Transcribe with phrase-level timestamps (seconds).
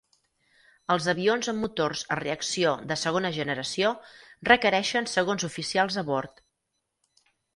[0.93, 3.93] Els avions amb motors a reacció de segona generació
[4.51, 6.43] requereixen segons oficials a bord.